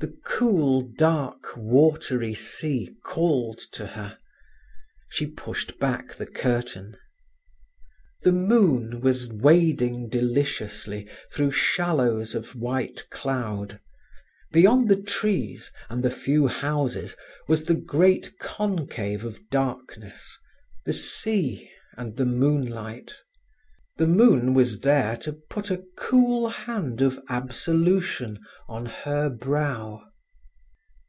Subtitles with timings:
[0.00, 4.18] The cool, dark, watery sea called to her.
[5.08, 6.98] She pushed back the curtain.
[8.22, 13.80] The moon was wading deliciously through shallows of white cloud.
[14.52, 17.16] Beyond the trees and the few houses
[17.48, 20.38] was the great concave of darkness,
[20.84, 23.14] the sea, and the moonlight.
[23.96, 30.02] The moon was there to put a cool hand of absolution on her brow.